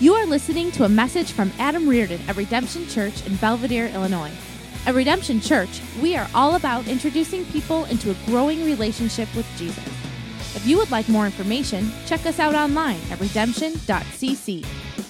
[0.00, 4.30] You are listening to a message from Adam Reardon at Redemption Church in Belvidere, Illinois.
[4.86, 9.84] At Redemption Church, we are all about introducing people into a growing relationship with Jesus.
[10.54, 14.64] If you would like more information, check us out online at redemption.cc.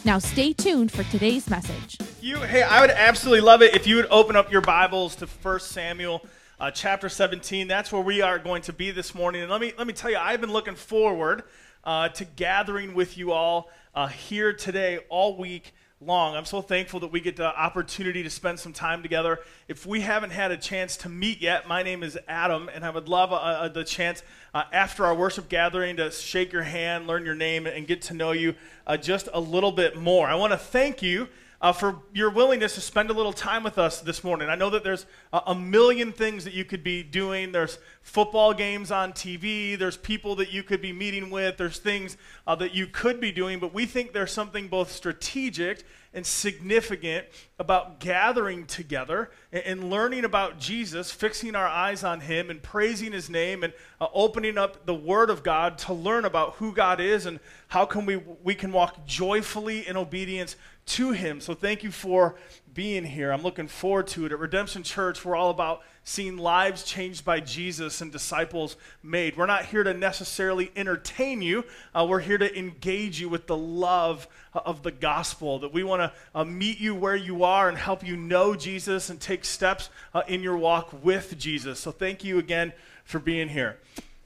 [0.07, 1.99] Now stay tuned for today's message.
[2.23, 5.27] You, hey, I would absolutely love it if you would open up your Bibles to
[5.27, 6.25] 1 Samuel
[6.59, 7.69] uh, chapter 17.
[7.69, 9.43] That's where we are going to be this morning.
[9.43, 11.43] And let me let me tell you, I've been looking forward
[11.89, 16.37] uh, to gathering with you all uh, here today all week long.
[16.37, 19.39] I'm so thankful that we get the opportunity to spend some time together.
[19.69, 22.91] If we haven't had a chance to meet yet, my name is Adam, and I
[22.91, 27.07] would love uh, uh, the chance uh, after our worship gathering to shake your hand,
[27.07, 28.55] learn your name, and get to know you
[28.87, 30.29] uh, just a little bit more.
[30.29, 31.27] I want to thank you
[31.61, 34.49] uh, for your willingness to spend a little time with us this morning.
[34.49, 37.53] I know that there's a, a million things that you could be doing.
[37.53, 42.17] There's football games on TV, there's people that you could be meeting with, there's things
[42.47, 45.85] uh, that you could be doing, but we think there's something both strategic
[46.15, 47.27] and significant
[47.59, 53.13] about gathering together and, and, learning about Jesus, fixing our eyes on Him and praising
[53.13, 57.01] His name and uh, opening up the Word of God to learn about who God
[57.01, 60.57] is and how can we, we can walk joyfully in obedience
[60.87, 61.41] to Him.
[61.41, 62.37] So thank you for
[62.75, 63.33] being here.
[63.33, 64.33] I'm looking forward to it.
[64.33, 69.37] At Redemption Church, we're all about seeing lives changed by Jesus and disciples made.
[69.37, 73.57] We're not here to necessarily entertain you, uh, we're here to engage you with the
[73.57, 75.59] love uh, of the gospel.
[75.59, 79.11] That we want to uh, meet you where you are and help you know Jesus
[79.11, 81.79] and take steps uh, in your walk with Jesus.
[81.79, 82.73] So thank you again
[83.05, 83.79] for being here.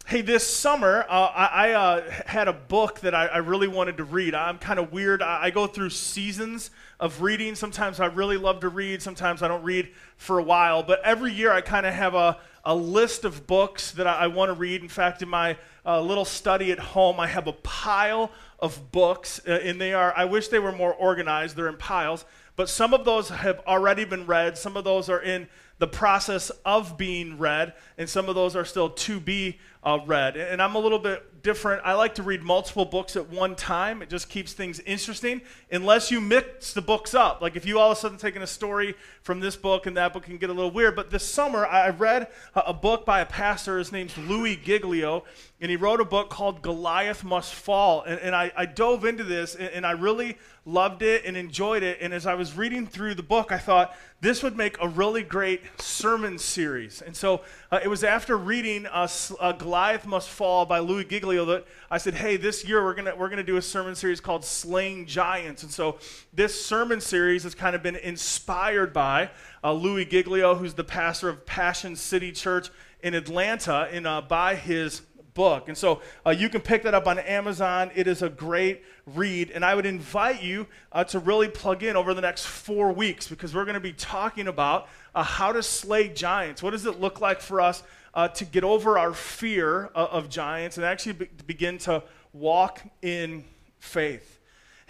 [0.05, 3.97] Hey, this summer, uh, I, I uh, had a book that I, I, really wanted
[3.99, 4.35] to read.
[4.35, 5.23] I'm kind of weird.
[5.23, 7.55] I, I, go through seasons of reading.
[7.55, 10.83] Sometimes I really love to read, sometimes I don't read for a while.
[10.83, 14.51] But every year, I kind of have a, a list of books that I, want
[14.51, 14.83] to read.
[14.83, 19.41] In fact, in my uh, little study at home, I have a pile of books,
[19.47, 21.57] uh, and they are, I wish they were more organized.
[21.57, 22.25] They're in piles.
[22.57, 25.49] But some of those have already been read, some of those are in
[25.83, 30.37] the process of being read, and some of those are still to be uh, read.
[30.37, 31.83] And I'm a little bit different.
[31.85, 34.01] I like to read multiple books at one time.
[34.01, 35.41] It just keeps things interesting,
[35.73, 37.43] unless you mix the books up.
[37.43, 40.13] Like if you all of a sudden taking a story from this book and that
[40.13, 40.95] book can get a little weird.
[40.95, 43.79] But this summer, I read a book by a pastor.
[43.79, 45.25] His name's Louis Giglio,
[45.63, 48.03] and he wrote a book called Goliath Must Fall.
[48.03, 50.37] And, and I, I, dove into this, and, and I really
[50.67, 51.99] loved it and enjoyed it.
[52.01, 55.23] And as I was reading through the book, I thought this would make a really
[55.23, 57.01] great sermon series.
[57.01, 59.07] And so uh, it was after reading uh,
[59.39, 63.17] uh, Goliath Must Fall by Louis Giglio that I said, hey, this year we're going
[63.17, 65.63] we're gonna do a sermon series called Slaying Giants.
[65.63, 65.99] And so
[66.33, 69.31] this sermon series has kind of been inspired by
[69.63, 72.69] uh, Louis Giglio, who's the pastor of Passion City Church
[73.01, 75.03] in Atlanta, and uh, by his
[75.35, 75.69] book.
[75.69, 77.91] And so uh, you can pick that up on Amazon.
[77.95, 79.51] It is a great read.
[79.51, 83.29] And I would invite you uh, to really plug in over the next four weeks
[83.29, 86.63] because we're going to be talking about uh, how to slay giants.
[86.63, 87.83] What does it look like for us
[88.15, 92.83] uh, to get over our fear of, of giants and actually be- begin to walk
[93.01, 93.45] in
[93.79, 94.41] faith?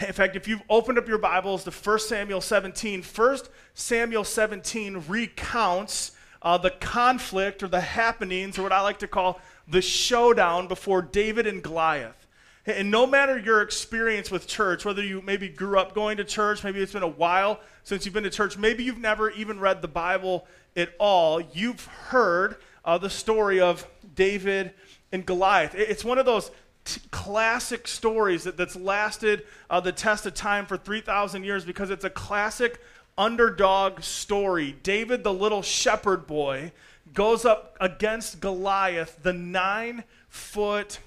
[0.00, 3.38] In fact, if you've opened up your Bibles to 1 Samuel 17, 1
[3.74, 9.40] Samuel 17 recounts uh, the conflict or the happenings, or what I like to call
[9.72, 12.26] the showdown before David and Goliath.
[12.66, 16.62] And no matter your experience with church, whether you maybe grew up going to church,
[16.62, 19.82] maybe it's been a while since you've been to church, maybe you've never even read
[19.82, 20.46] the Bible
[20.76, 24.74] at all, you've heard uh, the story of David
[25.10, 25.74] and Goliath.
[25.74, 26.50] It's one of those
[26.84, 31.90] t- classic stories that, that's lasted uh, the test of time for 3,000 years because
[31.90, 32.78] it's a classic
[33.16, 34.76] underdog story.
[34.82, 36.72] David, the little shepherd boy,
[37.14, 40.98] goes up against Goliath, the nine foot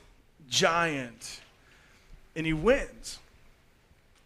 [0.48, 1.42] giant,
[2.36, 3.20] and he wins.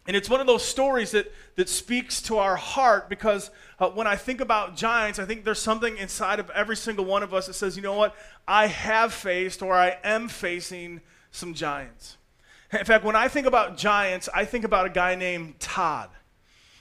[0.06, 4.06] And it's one of those stories that, that speaks to our heart because uh, when
[4.06, 7.46] I think about giants, I think there's something inside of every single one of us
[7.46, 8.16] that says, you know what?
[8.48, 12.16] I have faced or I am facing some giants.
[12.72, 16.08] In fact, when I think about giants, I think about a guy named Todd.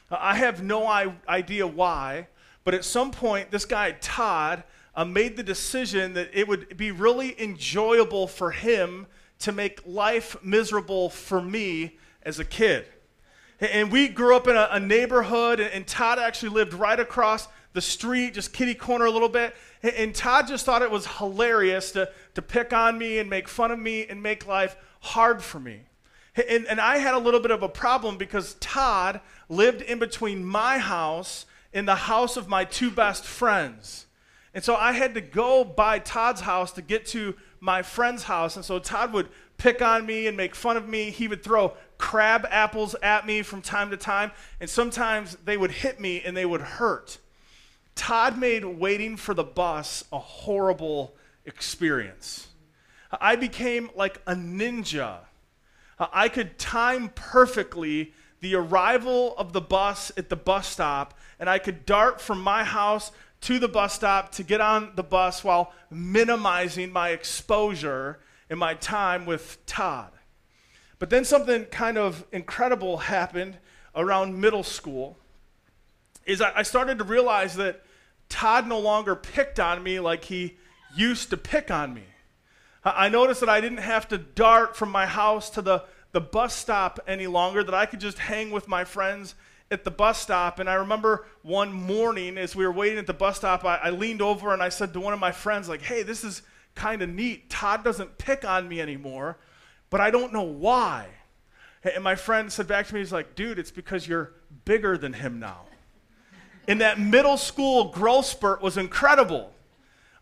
[0.10, 0.88] Uh, I have no
[1.28, 2.28] idea why,
[2.64, 4.64] but at some point, this guy, Todd,
[5.00, 9.08] uh, made the decision that it would be really enjoyable for him
[9.40, 12.86] to make life miserable for me as a kid.
[13.62, 17.80] And we grew up in a, a neighborhood, and, Todd actually lived right across the
[17.80, 19.56] street, just kitty corner a little bit.
[19.84, 23.72] And, Todd just thought it was hilarious to, to pick on me and make fun
[23.72, 25.84] of me and make life hard for me.
[26.36, 30.44] And, and I had a little bit of a problem because Todd lived in between
[30.44, 34.08] my house and the house of my two best friends.
[34.54, 38.56] And so I had to go by Todd's house to get to my friend's house.
[38.56, 41.12] And so Todd would pick on me and make fun of me.
[41.12, 45.72] He would throw crab apples at me from time to time, and sometimes they would
[45.72, 47.20] hit me and they would hurt.
[47.94, 51.16] Todd made waiting for the bus a horrible
[51.46, 52.48] experience.
[53.20, 55.18] I became like a ninja.
[56.00, 61.60] I could time perfectly the arrival of the bus at the bus stop, and I
[61.60, 65.74] could dart from my house to the bus stop to get on the bus while
[65.90, 68.20] minimizing my exposure
[68.50, 70.12] and my time with Todd.
[70.98, 73.58] But then something kind of incredible happened
[73.96, 75.18] around middle school.
[76.26, 77.82] Is I started to realize that
[78.28, 80.58] Todd no longer picked on me like he
[80.96, 82.04] used to pick on me.
[82.84, 86.56] I noticed that I didn't have to dart from my house to the, the bus
[86.56, 89.36] stop any longer, that I could just hang with my friends
[89.72, 90.60] at the bus stop.
[90.60, 93.90] And I remember one morning as we were waiting at the bus stop, I, I
[93.92, 96.42] leaned over and I said to one of my friends, like, hey, this is
[96.76, 97.50] kind of neat.
[97.50, 99.38] Todd doesn't pick on me anymore,
[99.90, 101.08] but I don't know why.
[101.84, 104.34] And my friend said back to me, he's like, dude, it's because you're
[104.66, 105.62] bigger than him now.
[106.68, 109.54] In that middle school growth spurt was incredible.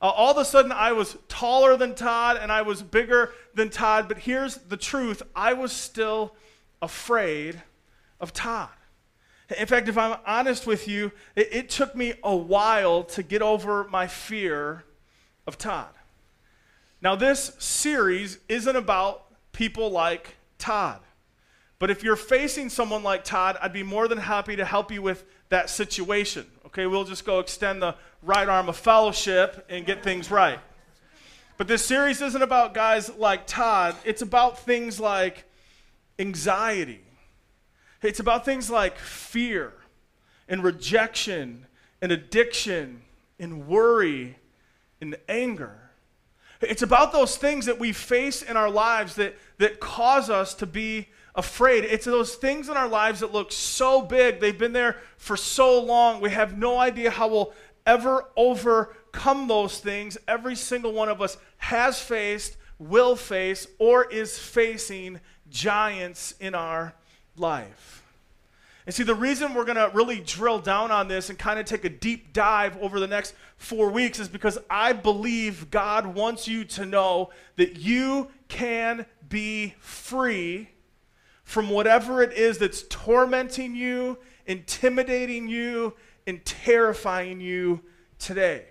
[0.01, 3.69] Uh, all of a sudden, I was taller than Todd and I was bigger than
[3.69, 6.35] Todd, but here's the truth I was still
[6.81, 7.63] afraid
[8.19, 8.69] of Todd.
[9.55, 13.41] In fact, if I'm honest with you, it, it took me a while to get
[13.41, 14.83] over my fear
[15.45, 15.93] of Todd.
[17.01, 20.99] Now, this series isn't about people like Todd.
[21.79, 25.01] But if you're facing someone like Todd, I'd be more than happy to help you
[25.01, 26.45] with that situation.
[26.65, 30.59] Okay, we'll just go extend the right arm of fellowship and get things right.
[31.57, 35.45] But this series isn't about guys like Todd, it's about things like
[36.19, 37.01] anxiety,
[38.01, 39.73] it's about things like fear
[40.47, 41.65] and rejection
[42.01, 43.01] and addiction
[43.39, 44.37] and worry
[45.01, 45.87] and anger.
[46.61, 50.65] It's about those things that we face in our lives that, that cause us to
[50.65, 51.83] be afraid.
[51.83, 55.79] It's those things in our lives that look so big, they've been there for so
[55.79, 57.53] long, we have no idea how we'll
[57.85, 60.17] ever overcome those things.
[60.27, 65.19] Every single one of us has faced, will face, or is facing
[65.49, 66.93] giants in our
[67.39, 68.03] life.
[68.85, 71.65] And see, the reason we're going to really drill down on this and kind of
[71.65, 76.47] take a deep dive over the next four weeks is because I believe God wants
[76.47, 80.69] you to know that you can be free
[81.43, 85.93] from whatever it is that's tormenting you, intimidating you,
[86.25, 87.81] and terrifying you
[88.19, 88.65] today.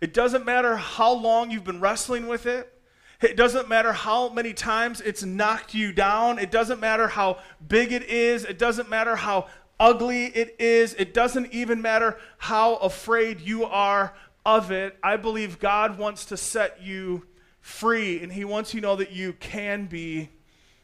[0.00, 2.72] It doesn't matter how long you've been wrestling with it.
[3.20, 6.38] It doesn't matter how many times it's knocked you down.
[6.38, 8.44] It doesn't matter how big it is.
[8.44, 9.48] It doesn't matter how
[9.80, 10.94] ugly it is.
[10.94, 14.14] It doesn't even matter how afraid you are
[14.46, 14.96] of it.
[15.02, 17.26] I believe God wants to set you
[17.60, 20.30] free, and He wants you to know that you can be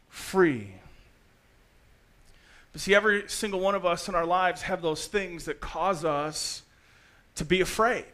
[0.08, 0.74] free.
[2.72, 6.04] But see, every single one of us in our lives have those things that cause
[6.04, 6.62] us
[7.36, 8.06] to be afraid.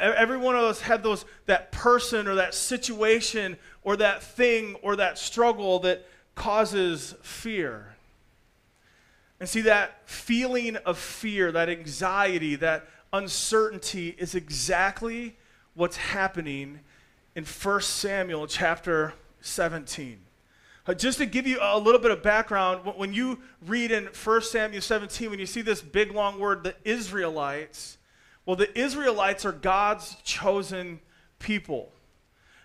[0.00, 4.96] Every one of us had those that person or that situation or that thing or
[4.96, 7.94] that struggle that causes fear.
[9.38, 15.36] And see that feeling of fear, that anxiety, that uncertainty is exactly
[15.74, 16.80] what's happening
[17.34, 20.18] in 1 Samuel chapter 17.
[20.84, 24.42] Uh, just to give you a little bit of background, when you read in 1
[24.42, 27.98] Samuel 17, when you see this big long word, the Israelites,
[28.44, 31.00] well, the Israelites are God's chosen
[31.38, 31.92] people.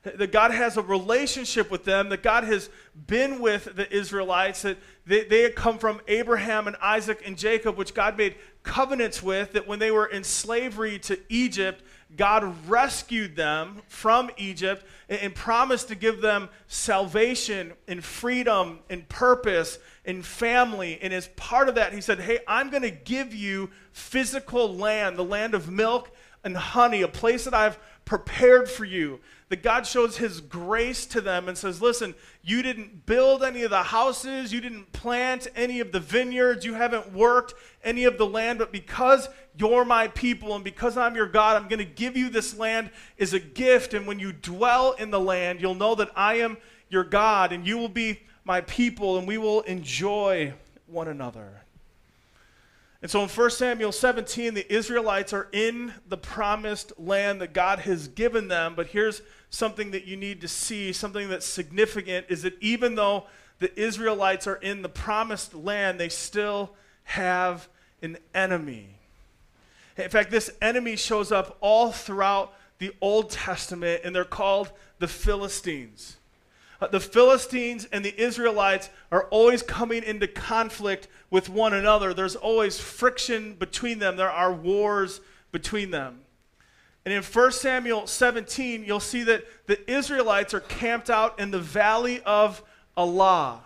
[0.04, 2.70] That God has a relationship with them, that God has
[3.08, 7.78] been with the Israelites, that they, they had come from Abraham and Isaac and Jacob,
[7.78, 11.84] which God made covenants with, that when they were in slavery to Egypt,
[12.16, 19.78] God rescued them from Egypt and, promised to give them salvation and freedom and purpose
[20.06, 21.00] and family.
[21.02, 25.18] And as part of that, He said, Hey, I'm going to give you physical land,
[25.18, 26.12] the land of milk
[26.44, 31.22] and honey, a place that I've prepared for you that God shows his grace to
[31.22, 35.80] them and says, Listen, you didn't build any of the houses, you didn't plant any
[35.80, 40.56] of the vineyards, you haven't worked any of the land, but because you're my people
[40.56, 43.94] and because I'm your God, I'm going to give you this land as a gift.
[43.94, 46.58] And when you dwell in the land, you'll know that I am
[46.90, 50.54] your God and you will be my people and we will enjoy
[50.86, 51.62] one another.
[53.02, 57.80] And so in 1 Samuel 17, the Israelites are in the promised land that God
[57.80, 58.74] has given them.
[58.76, 63.28] But here's something that you need to see, something that's significant, is that even though
[63.60, 66.72] the Israelites are in the promised land, they still
[67.04, 67.70] have
[68.02, 68.97] an enemy.
[69.98, 75.08] In fact, this enemy shows up all throughout the Old Testament, and they're called the
[75.08, 76.18] Philistines.
[76.80, 82.14] Uh, the Philistines and the Israelites are always coming into conflict with one another.
[82.14, 85.20] There's always friction between them, there are wars
[85.52, 86.20] between them.
[87.04, 91.60] And in 1 Samuel 17, you'll see that the Israelites are camped out in the
[91.60, 92.62] valley of
[92.98, 93.62] Elah.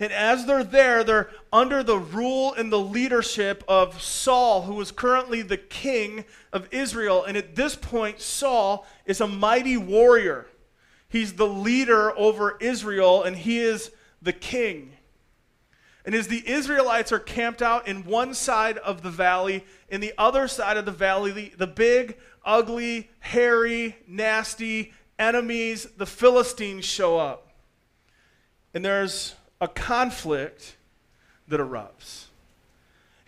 [0.00, 4.90] And as they're there, they're under the rule and the leadership of Saul, who is
[4.90, 7.22] currently the king of Israel.
[7.22, 10.46] And at this point, Saul is a mighty warrior.
[11.10, 13.90] He's the leader over Israel, and he is
[14.22, 14.92] the king.
[16.06, 20.14] And as the Israelites are camped out in one side of the valley, in the
[20.16, 27.18] other side of the valley, the, the big, ugly, hairy, nasty enemies, the Philistines, show
[27.18, 27.48] up.
[28.72, 30.76] And there's a conflict
[31.48, 32.26] that erupts.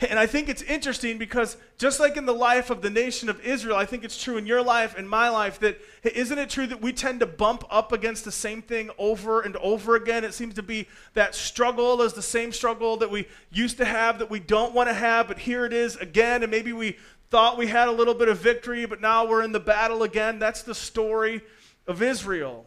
[0.01, 3.41] And I think it's interesting because just like in the life of the nation of
[3.45, 6.67] Israel, I think it's true in your life and my life that isn't it true
[6.67, 10.25] that we tend to bump up against the same thing over and over again?
[10.25, 14.19] It seems to be that struggle is the same struggle that we used to have
[14.19, 16.97] that we don't want to have, but here it is again, and maybe we
[17.31, 20.39] thought we had a little bit of victory, but now we're in the battle again.
[20.39, 21.43] That's the story
[21.87, 22.67] of Israel.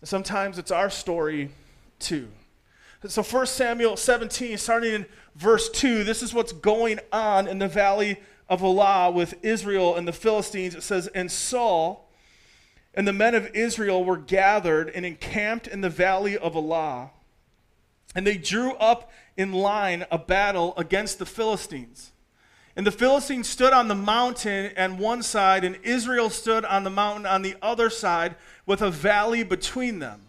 [0.00, 1.50] And sometimes it's our story
[2.00, 2.28] too.
[3.06, 7.68] So 1 Samuel 17, starting in verse 2, this is what's going on in the
[7.68, 10.74] valley of Elah with Israel and the Philistines.
[10.74, 12.10] It says, And Saul
[12.94, 17.10] and the men of Israel were gathered and encamped in the valley of Elah.
[18.16, 22.10] And they drew up in line a battle against the Philistines.
[22.74, 26.90] And the Philistines stood on the mountain on one side, and Israel stood on the
[26.90, 28.34] mountain on the other side,
[28.66, 30.27] with a valley between them.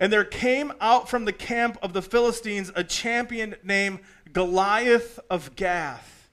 [0.00, 4.00] And there came out from the camp of the Philistines a champion named
[4.32, 6.30] Goliath of Gath,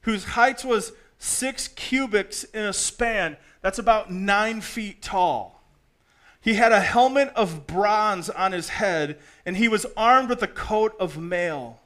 [0.00, 3.36] whose height was six cubits in a span.
[3.62, 5.62] That's about nine feet tall.
[6.40, 10.48] He had a helmet of bronze on his head, and he was armed with a
[10.48, 11.80] coat of mail.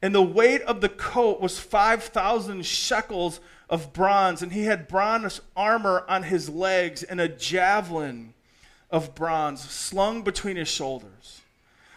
[0.00, 5.40] And the weight of the coat was 5,000 shekels of bronze, and he had bronze
[5.56, 8.32] armor on his legs and a javelin
[8.90, 11.42] of bronze slung between his shoulders.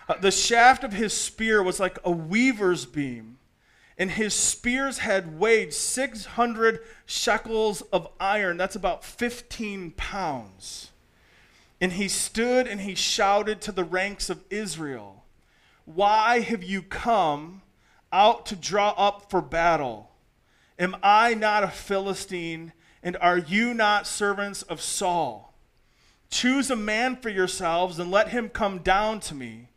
[0.09, 3.37] Uh, the shaft of his spear was like a weaver's beam,
[3.97, 8.57] and his spear's head weighed 600 shekels of iron.
[8.57, 10.91] That's about 15 pounds.
[11.79, 15.23] And he stood and he shouted to the ranks of Israel,
[15.85, 17.61] Why have you come
[18.11, 20.11] out to draw up for battle?
[20.77, 25.50] Am I not a Philistine, and are you not servants of Saul?
[26.31, 29.67] Choose a man for yourselves and let him come down to me.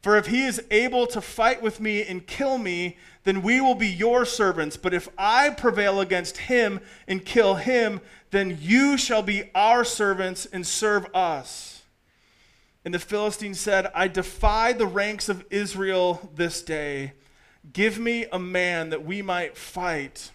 [0.00, 3.74] For if he is able to fight with me and kill me, then we will
[3.74, 4.76] be your servants.
[4.76, 10.46] But if I prevail against him and kill him, then you shall be our servants
[10.46, 11.82] and serve us.
[12.84, 17.14] And the Philistine said, I defy the ranks of Israel this day.
[17.72, 20.30] Give me a man that we might fight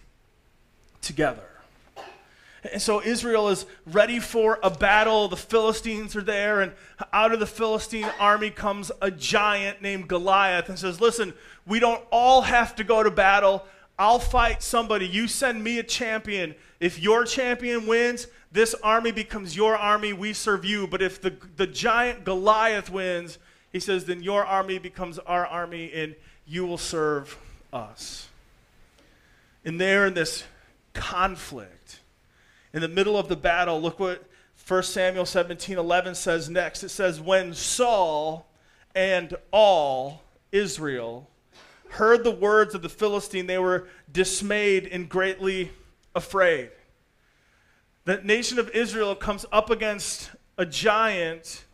[1.00, 1.59] together.
[2.72, 5.28] And so Israel is ready for a battle.
[5.28, 6.72] The Philistines are there, and
[7.12, 11.32] out of the Philistine army comes a giant named Goliath and says, Listen,
[11.66, 13.64] we don't all have to go to battle.
[13.98, 15.06] I'll fight somebody.
[15.06, 16.54] You send me a champion.
[16.80, 20.12] If your champion wins, this army becomes your army.
[20.12, 20.86] We serve you.
[20.86, 23.38] But if the, the giant Goliath wins,
[23.72, 26.14] he says, then your army becomes our army and
[26.46, 27.38] you will serve
[27.72, 28.28] us.
[29.64, 30.44] And there in this
[30.94, 31.99] conflict,
[32.72, 34.24] in the middle of the battle, look what
[34.66, 36.82] 1 Samuel 17 11 says next.
[36.82, 38.46] It says, When Saul
[38.94, 40.22] and all
[40.52, 41.28] Israel
[41.90, 45.72] heard the words of the Philistine, they were dismayed and greatly
[46.14, 46.70] afraid.
[48.04, 51.64] The nation of Israel comes up against a giant,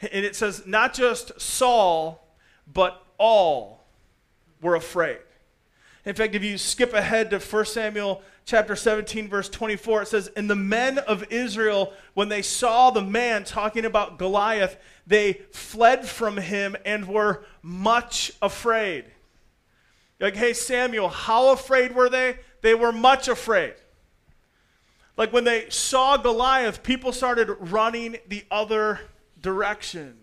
[0.00, 2.26] and it says, not just Saul,
[2.72, 3.84] but all
[4.60, 5.18] were afraid.
[6.04, 10.28] In fact, if you skip ahead to 1 Samuel chapter 17, verse 24, it says,
[10.36, 16.06] And the men of Israel, when they saw the man talking about Goliath, they fled
[16.06, 19.04] from him and were much afraid.
[20.20, 22.36] Like, hey, Samuel, how afraid were they?
[22.62, 23.74] They were much afraid.
[25.16, 29.00] Like when they saw Goliath, people started running the other
[29.40, 30.16] direction.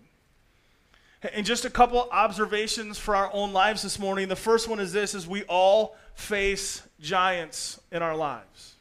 [1.32, 4.28] And just a couple observations for our own lives this morning.
[4.28, 8.74] The first one is this is we all face giants in our lives.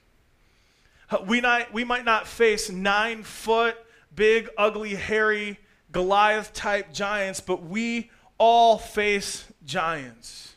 [1.10, 3.76] Uh, we, not, we might not face nine foot,
[4.16, 5.60] big, ugly, hairy,
[5.92, 10.56] Goliath type giants, but we all face giants.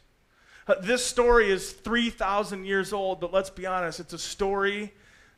[0.66, 4.92] Uh, this story is 3,000 years old, but let's be honest, it's a story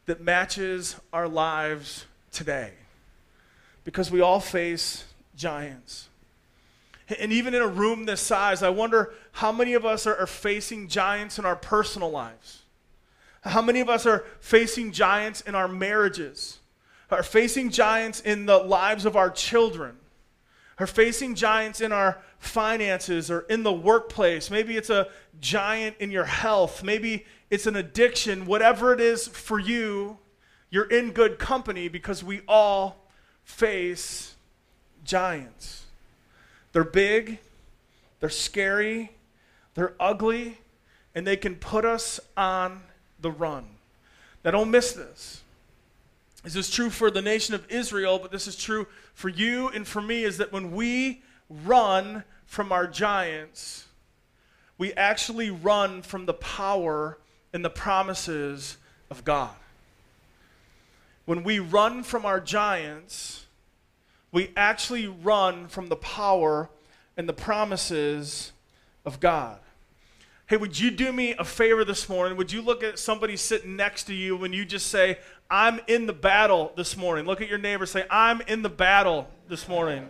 [0.05, 2.73] that matches our lives today.
[3.85, 5.05] Because we all face
[5.37, 6.09] giants.
[7.21, 10.27] And even in a room this size, I wonder how many of us are, are,
[10.27, 12.63] facing giants in our personal lives.
[13.43, 16.59] How many of us are facing giants in our marriages,
[17.11, 19.97] are facing giants in the lives of our children,
[20.79, 24.51] are facing giants in our finances or in the workplace.
[24.51, 25.09] Maybe it's a
[25.41, 26.83] giant in your health.
[26.83, 28.47] Maybe it's an addiction.
[28.47, 30.19] Whatever it is for you,
[30.71, 33.09] you're in good company because we all
[33.45, 34.35] face
[35.05, 35.86] giants.
[36.76, 37.38] They're big,
[38.21, 39.11] they're scary,
[39.73, 40.59] they're ugly,
[41.14, 42.83] and they can put us on
[43.18, 43.64] the run.
[44.45, 45.40] Now, don't miss this.
[46.45, 49.87] This is true for the nation of Israel, but this is true for you and
[49.87, 53.87] for me is that when we run from our giants,
[54.76, 57.16] we actually run from the power
[57.54, 58.76] and the promises
[59.09, 59.56] of God.
[61.25, 63.46] When we run from our giants,
[64.37, 66.69] we actually run from the power
[67.16, 68.52] and the promises
[69.07, 69.59] of God.
[70.47, 72.37] Hey, would you do me a favor this morning?
[72.37, 75.16] Would you look at somebody sitting next to you when you just say,
[75.50, 77.25] I'm in the battle this morning?
[77.25, 80.07] Look at your neighbor, say, I'm in the battle this morning.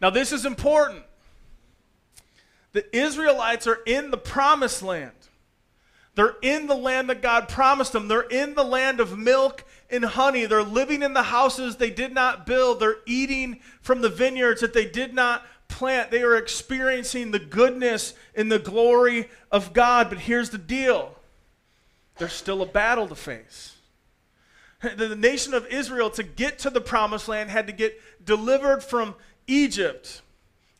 [0.00, 1.02] Now, this is important.
[2.72, 5.12] The Israelites are in the promised land.
[6.14, 8.08] They're in the land that God promised them.
[8.08, 10.44] They're in the land of milk and honey.
[10.44, 12.80] They're living in the houses they did not build.
[12.80, 16.10] They're eating from the vineyards that they did not plant.
[16.10, 20.10] They are experiencing the goodness and the glory of God.
[20.10, 21.14] But here's the deal
[22.18, 23.76] there's still a battle to face.
[24.82, 29.14] The nation of Israel, to get to the promised land, had to get delivered from
[29.46, 30.21] Egypt.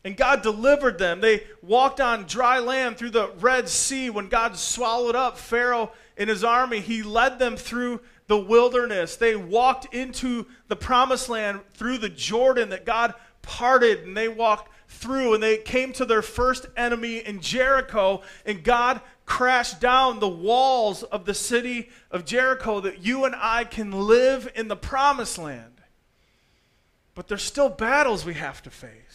[0.05, 1.21] And God delivered them.
[1.21, 6.29] They walked on dry land through the Red Sea when God swallowed up Pharaoh and
[6.29, 6.81] his army.
[6.81, 9.15] He led them through the wilderness.
[9.15, 14.69] They walked into the promised land through the Jordan that God parted, and they walked
[14.87, 20.27] through, and they came to their first enemy in Jericho, and God crashed down the
[20.27, 25.37] walls of the city of Jericho that you and I can live in the promised
[25.37, 25.81] land.
[27.15, 29.12] But there's still battles we have to face.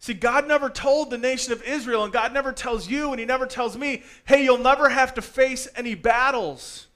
[0.00, 3.26] See, God never told the nation of Israel, and God never tells you, and He
[3.26, 6.86] never tells me, hey, you'll never have to face any battles.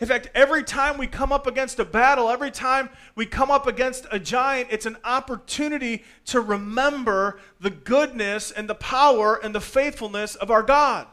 [0.00, 3.66] In fact, every time we come up against a battle, every time we come up
[3.66, 9.60] against a giant, it's an opportunity to remember the goodness and the power and the
[9.60, 11.06] faithfulness of our God.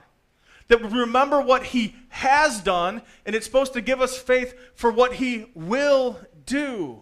[0.67, 4.91] That we remember what He has done, and it's supposed to give us faith for
[4.91, 7.01] what He will do.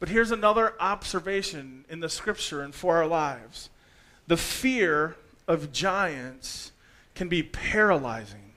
[0.00, 3.70] But here's another observation in the scripture and for our lives
[4.26, 6.72] the fear of giants
[7.14, 8.52] can be paralyzing.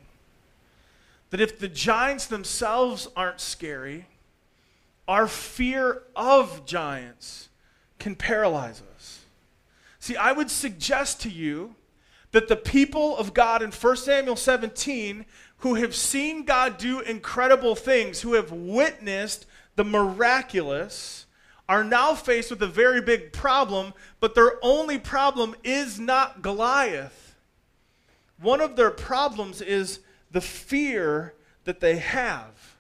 [1.32, 4.06] That if the giants themselves aren't scary,
[5.08, 7.50] our fear of giants
[8.00, 9.22] can paralyze us.
[10.00, 11.76] See, I would suggest to you
[12.32, 15.26] that the people of God in 1 Samuel 17
[15.58, 21.23] who have seen God do incredible things, who have witnessed the miraculous,
[21.68, 27.36] are now faced with a very big problem, but their only problem is not Goliath.
[28.40, 30.00] One of their problems is
[30.32, 32.76] the fear that they have.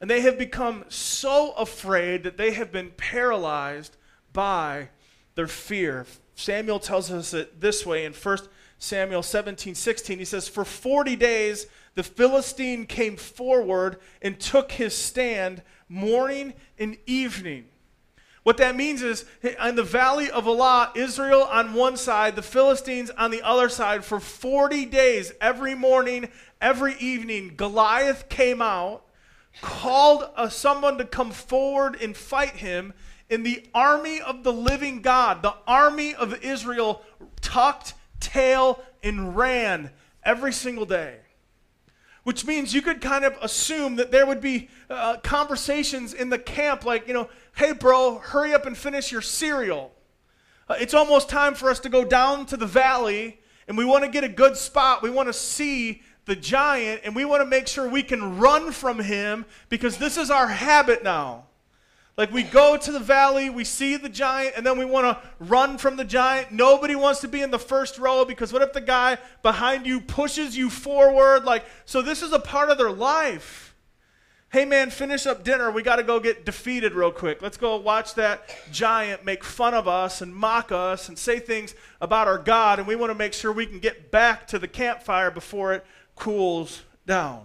[0.00, 3.96] And they have become so afraid that they have been paralyzed
[4.32, 4.88] by
[5.34, 6.06] their fear.
[6.34, 8.38] Samuel tells us it this way in 1
[8.78, 10.18] Samuel 17 16.
[10.18, 16.96] He says, For 40 days the Philistine came forward and took his stand morning and
[17.06, 17.66] evening.
[18.42, 23.10] What that means is, in the valley of Elah, Israel on one side, the Philistines
[23.10, 26.28] on the other side, for 40 days, every morning,
[26.60, 29.04] every evening, Goliath came out,
[29.60, 32.92] called uh, someone to come forward and fight him,
[33.30, 37.02] and the army of the living God, the army of Israel,
[37.40, 39.90] tucked tail and ran
[40.24, 41.18] every single day.
[42.24, 46.38] Which means you could kind of assume that there would be uh, conversations in the
[46.38, 49.92] camp like, you know, hey, bro, hurry up and finish your cereal.
[50.68, 54.04] Uh, it's almost time for us to go down to the valley and we want
[54.04, 55.02] to get a good spot.
[55.02, 58.72] We want to see the giant and we want to make sure we can run
[58.72, 61.46] from him because this is our habit now.
[62.16, 65.28] Like we go to the valley, we see the giant, and then we want to
[65.40, 66.52] run from the giant.
[66.52, 69.98] Nobody wants to be in the first row because what if the guy behind you
[70.00, 71.44] pushes you forward?
[71.44, 73.71] Like, so this is a part of their life.
[74.52, 75.70] Hey man, finish up dinner.
[75.70, 77.40] We got to go get defeated real quick.
[77.40, 81.74] Let's go watch that giant make fun of us and mock us and say things
[82.02, 84.68] about our God, and we want to make sure we can get back to the
[84.68, 85.86] campfire before it
[86.16, 87.44] cools down.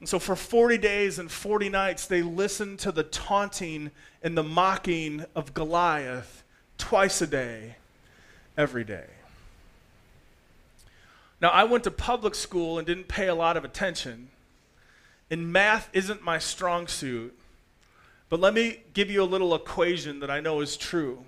[0.00, 3.92] And so for 40 days and 40 nights, they listened to the taunting
[4.24, 6.42] and the mocking of Goliath
[6.76, 7.76] twice a day,
[8.56, 9.06] every day.
[11.40, 14.30] Now, I went to public school and didn't pay a lot of attention,
[15.30, 17.36] and math isn't my strong suit.
[18.28, 21.24] But let me give you a little equation that I know is true.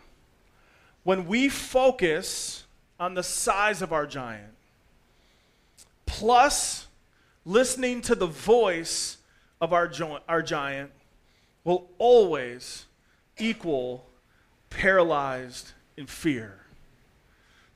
[1.03, 2.65] When we focus
[3.01, 4.55] on the size of our giant,
[6.07, 6.87] plus
[7.45, 9.19] listening to the voice
[9.61, 10.91] of our, jo- our giant,
[11.65, 12.87] will always
[13.39, 14.07] equal
[14.71, 16.63] paralyzed in fear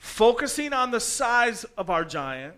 [0.07, 2.55] focusing on the size of our giant,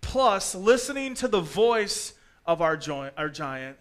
[0.00, 2.12] plus listening to the voice
[2.48, 2.80] of our,
[3.16, 3.76] our giant,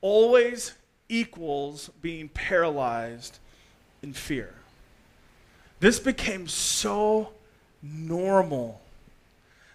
[0.00, 0.72] always
[1.08, 3.38] equals being paralyzed
[4.02, 4.54] in fear.
[5.80, 7.30] This became so
[7.82, 8.80] normal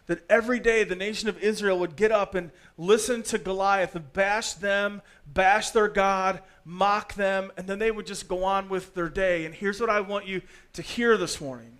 [0.07, 4.11] that every day the nation of Israel would get up and listen to Goliath and
[4.13, 8.95] bash them, bash their God, mock them, and then they would just go on with
[8.95, 9.45] their day.
[9.45, 10.41] And here's what I want you
[10.73, 11.77] to hear this morning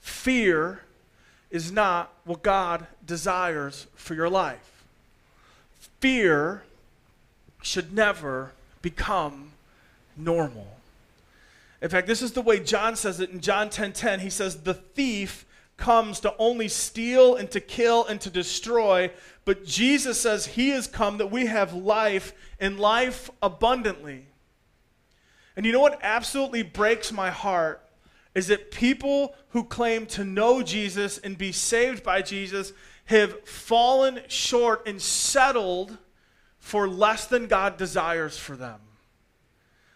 [0.00, 0.80] Fear
[1.50, 4.75] is not what God desires for your life.
[6.00, 6.64] Fear
[7.62, 9.52] should never become
[10.16, 10.78] normal.
[11.82, 13.70] In fact, this is the way John says it in John 10:10.
[13.70, 14.20] 10, 10.
[14.20, 15.44] He says, "The thief
[15.76, 19.10] comes to only steal and to kill and to destroy,
[19.44, 24.26] but Jesus says he has come that we have life and life abundantly."
[25.54, 27.82] And you know what absolutely breaks my heart
[28.34, 32.72] is that people who claim to know Jesus and be saved by Jesus
[33.06, 35.96] have fallen short and settled
[36.58, 38.80] for less than God desires for them.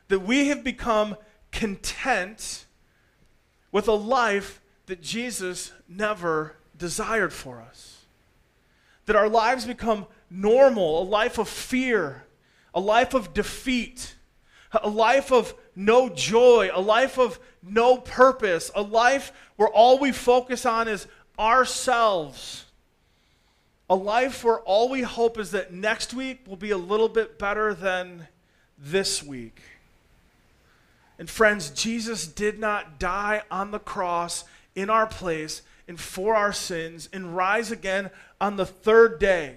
[0.09, 1.17] That we have become
[1.53, 2.67] content
[3.73, 8.05] with a life that Jesus never desired for us.
[9.07, 12.25] That our lives become normal, a life of fear,
[12.75, 14.15] a life of defeat,
[14.83, 20.13] a life of no joy, a life of no purpose, a life where all we
[20.13, 21.07] focus on is
[21.39, 22.67] ourselves.
[23.91, 27.41] A life where all we hope is that next week will be a little bit
[27.41, 28.29] better than
[28.79, 29.61] this week.
[31.19, 34.45] And friends, Jesus did not die on the cross
[34.77, 39.57] in our place and for our sins and rise again on the third day.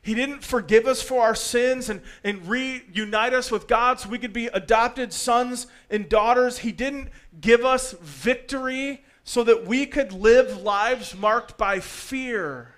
[0.00, 4.18] He didn't forgive us for our sins and, and reunite us with God so we
[4.18, 6.60] could be adopted sons and daughters.
[6.60, 12.74] He didn't give us victory so that we could live lives marked by fear.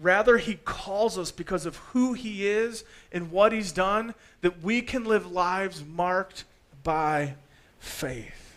[0.00, 4.82] Rather, He calls us because of who He is and what He's done, that we
[4.82, 6.44] can live lives marked
[6.82, 7.34] by
[7.78, 8.56] faith.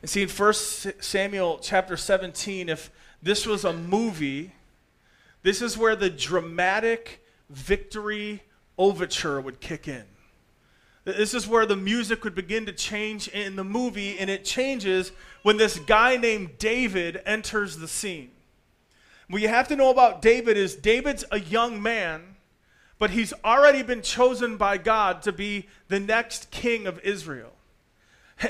[0.00, 0.52] And see, in 1
[1.00, 2.90] Samuel chapter 17, if
[3.22, 4.52] this was a movie,
[5.42, 8.42] this is where the dramatic victory
[8.76, 10.04] overture would kick in.
[11.04, 15.12] This is where the music would begin to change in the movie, and it changes
[15.42, 18.30] when this guy named David enters the scene.
[19.32, 22.36] What you have to know about David is David's a young man,
[22.98, 27.54] but he's already been chosen by God to be the next king of Israel.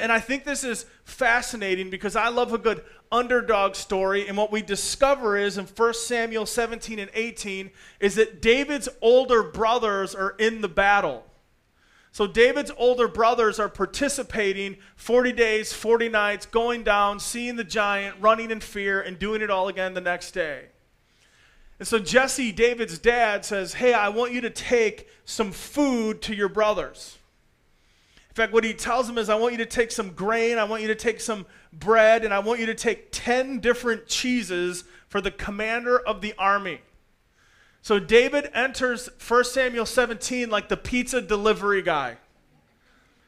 [0.01, 4.27] And I think this is fascinating because I love a good underdog story.
[4.27, 9.45] And what we discover is in 1 Samuel 17 and 18 is that David's older
[9.45, 11.25] brothers are in the battle.
[12.11, 18.17] So David's older brothers are participating 40 days, 40 nights, going down, seeing the giant,
[18.21, 20.72] running in fear, and doing it all again the next day.
[21.83, 26.33] And so Jesse, David's dad, says, Hey, I want you to take some food to
[26.33, 27.19] your brothers.
[28.29, 30.63] In fact, what he tells them is, I want you to take some grain, I
[30.63, 34.85] want you to take some bread, and I want you to take 10 different cheeses
[35.09, 36.83] for the commander of the army.
[37.81, 42.19] So David enters 1 Samuel 17 like the pizza delivery guy.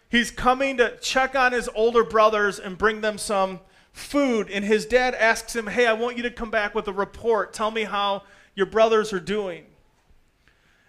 [0.08, 3.58] He's coming to check on his older brothers and bring them some
[3.92, 4.48] food.
[4.48, 7.52] And his dad asks him, Hey, I want you to come back with a report.
[7.52, 8.22] Tell me how
[8.54, 9.64] your brothers are doing.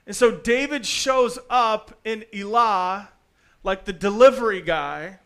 [0.06, 3.10] And so David shows up in Elah
[3.63, 5.19] like the delivery guy,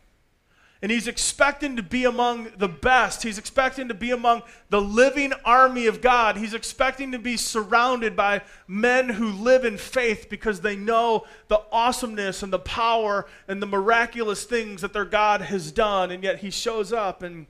[0.81, 3.21] and he's expecting to be among the best.
[3.23, 6.37] He's expecting to be among the living army of God.
[6.37, 11.61] He's expecting to be surrounded by men who live in faith because they know the
[11.69, 16.11] awesomeness and the power and the miraculous things that their God has done.
[16.11, 17.47] And yet he shows up and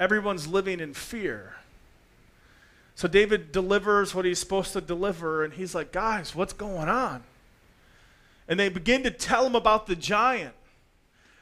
[0.00, 1.54] everyone's living in fear.
[2.98, 7.22] So David delivers what he's supposed to deliver, and he's like, Guys, what's going on?
[8.48, 10.54] and they begin to tell him about the giant.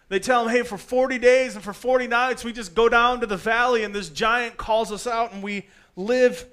[0.08, 3.20] They tell him, hey, for 40 days and for 40 nights, we just go down
[3.20, 6.46] to the valley and this giant calls us out and we live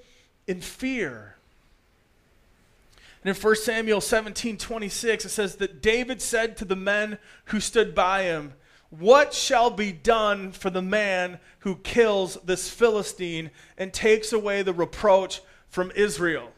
[0.48, 1.36] in fear.
[3.24, 7.60] And in 1 Samuel 17 26, it says that David said to the men who
[7.60, 8.54] stood by him,
[8.99, 14.73] What shall be done for the man who kills this Philistine and takes away the
[14.73, 16.51] reproach from Israel?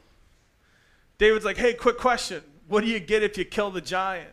[1.18, 2.44] David's like, Hey, quick question.
[2.68, 4.32] What do you get if you kill the giant?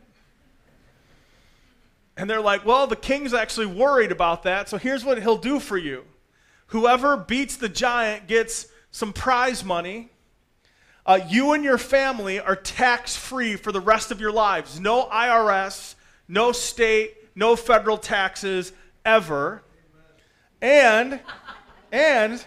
[2.17, 5.61] And they're like, Well, the king's actually worried about that, so here's what he'll do
[5.61, 6.05] for you.
[6.69, 10.11] Whoever beats the giant gets some prize money
[11.05, 14.79] uh, you and your family are tax free for the rest of your lives.
[14.79, 15.97] No IRS,
[16.29, 18.73] no state, no federal taxes
[19.05, 19.63] ever.
[20.61, 21.21] And,
[21.91, 22.45] and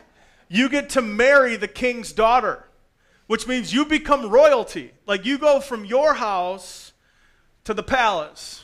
[0.47, 2.65] you get to marry the king's daughter,
[3.27, 4.91] which means you become royalty.
[5.05, 6.93] Like you go from your house
[7.65, 8.63] to the palace.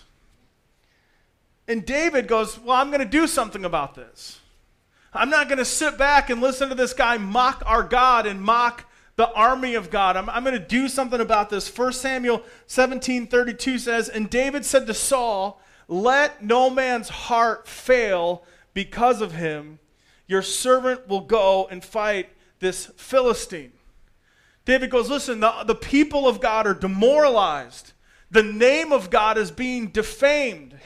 [1.67, 4.39] And David goes, Well, I'm going to do something about this.
[5.13, 8.41] I'm not going to sit back and listen to this guy mock our God and
[8.41, 8.85] mock
[9.17, 10.15] the army of God.
[10.15, 11.75] I'm, I'm going to do something about this.
[11.75, 18.43] 1 Samuel 17 32 says, And David said to Saul, Let no man's heart fail
[18.73, 19.79] because of him.
[20.25, 23.73] Your servant will go and fight this Philistine.
[24.63, 27.91] David goes, Listen, the, the people of God are demoralized.
[28.29, 30.79] The name of God is being defamed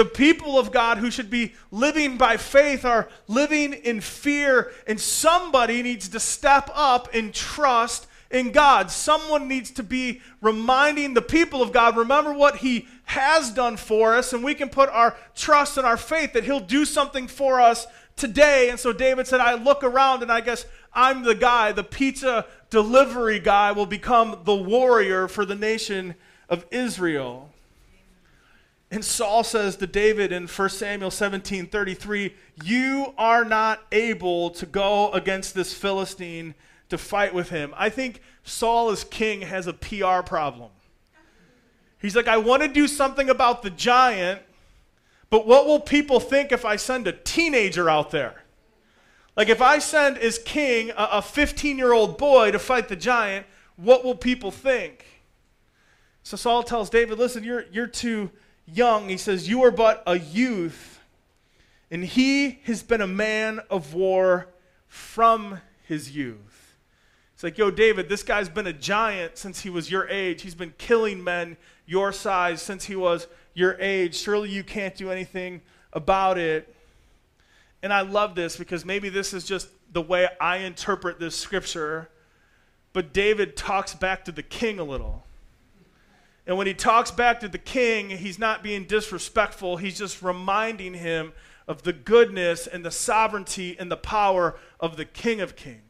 [0.00, 4.98] the people of God who should be living by faith are living in fear, and
[4.98, 8.90] somebody needs to step up and trust in God.
[8.90, 14.14] Someone needs to be reminding the people of God, remember what He has done for
[14.14, 17.60] us, and we can put our trust and our faith that He'll do something for
[17.60, 18.70] us today.
[18.70, 22.46] And so David said, I look around and I guess I'm the guy, the pizza
[22.68, 26.14] delivery guy will become the warrior for the nation
[26.48, 27.50] of Israel.
[28.92, 34.66] And Saul says to David in 1 Samuel 17 33, You are not able to
[34.66, 36.54] go against this Philistine
[36.90, 37.74] to fight with him.
[37.76, 40.70] I think Saul as king has a PR problem.
[41.98, 44.40] He's like, I want to do something about the giant,
[45.28, 48.42] but what will people think if I send a teenager out there?
[49.36, 53.46] Like, if I send as king a 15 year old boy to fight the giant,
[53.76, 55.06] what will people think?
[56.22, 58.30] So Saul tells David, Listen, you're, you're too
[58.66, 61.00] young, he says, You are but a youth,
[61.90, 64.48] and he has been a man of war
[64.88, 66.49] from his youth.
[67.40, 70.42] It's like, Yo, David, this guy's been a giant since he was your age.
[70.42, 74.14] He's been killing men your size since he was your age.
[74.14, 75.62] Surely you can't do anything
[75.94, 76.76] about it.
[77.82, 82.10] And I love this because maybe this is just the way I interpret this scripture.
[82.92, 85.24] But David talks back to the king a little.
[86.46, 89.78] And when he talks back to the king, he's not being disrespectful.
[89.78, 91.32] He's just reminding him
[91.66, 95.89] of the goodness and the sovereignty and the power of the King of Kings.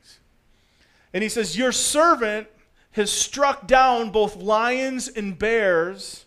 [1.12, 2.48] And he says, Your servant
[2.92, 6.24] has struck down both lions and bears,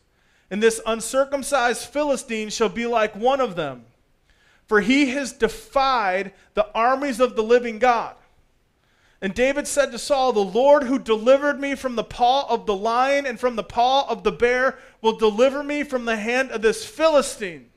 [0.49, 3.85] and this uncircumcised Philistine shall be like one of them.
[4.67, 8.15] For he has defied the armies of the living God.
[9.21, 12.75] And David said to Saul, The Lord who delivered me from the paw of the
[12.75, 16.61] lion and from the paw of the bear will deliver me from the hand of
[16.61, 17.69] this Philistine.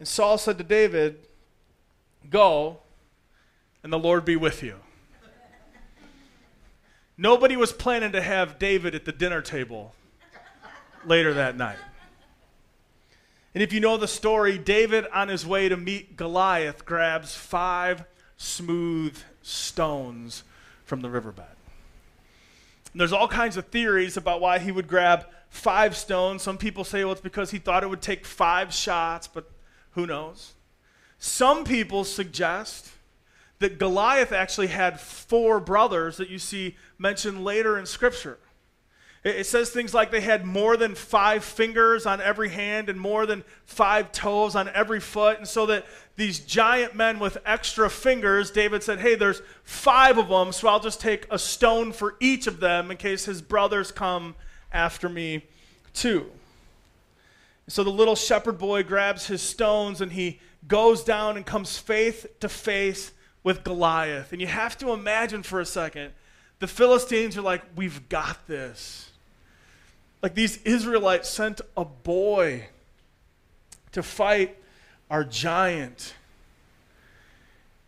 [0.00, 1.28] And Saul said to David,
[2.28, 2.78] Go,
[3.84, 4.81] and the Lord be with you.
[7.22, 9.94] Nobody was planning to have David at the dinner table
[11.04, 11.78] later that night.
[13.54, 18.02] And if you know the story, David, on his way to meet Goliath, grabs five
[18.36, 20.42] smooth stones
[20.84, 21.44] from the riverbed.
[22.90, 26.42] And there's all kinds of theories about why he would grab five stones.
[26.42, 29.48] Some people say, well, it's because he thought it would take five shots, but
[29.92, 30.54] who knows?
[31.20, 32.90] Some people suggest
[33.62, 38.38] that Goliath actually had four brothers that you see mentioned later in Scripture.
[39.24, 43.24] It says things like they had more than five fingers on every hand and more
[43.24, 45.38] than five toes on every foot.
[45.38, 50.28] And so that these giant men with extra fingers, David said, Hey, there's five of
[50.28, 53.92] them, so I'll just take a stone for each of them in case his brothers
[53.92, 54.34] come
[54.72, 55.44] after me
[55.94, 56.26] too.
[57.68, 62.26] So the little shepherd boy grabs his stones and he goes down and comes face
[62.40, 64.32] to face with Goliath.
[64.32, 66.12] And you have to imagine for a second
[66.58, 69.10] the Philistines are like, We've got this.
[70.22, 72.68] Like these Israelites sent a boy
[73.90, 74.56] to fight
[75.10, 76.14] our giant.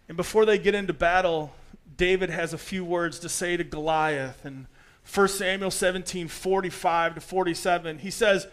[0.08, 1.52] And before they get into battle,
[1.96, 4.44] David has a few words to say to Goliath.
[4.44, 4.66] And
[5.12, 8.46] 1 Samuel 17, 45 to 47, he says